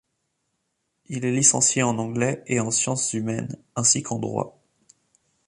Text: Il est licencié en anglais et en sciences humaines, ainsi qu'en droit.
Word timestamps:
Il 1.05 1.25
est 1.25 1.31
licencié 1.31 1.83
en 1.83 1.99
anglais 1.99 2.41
et 2.47 2.59
en 2.59 2.71
sciences 2.71 3.13
humaines, 3.13 3.55
ainsi 3.75 4.01
qu'en 4.01 4.17
droit. 4.17 4.59